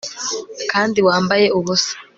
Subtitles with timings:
[0.71, 1.93] kandi wambaye ubusa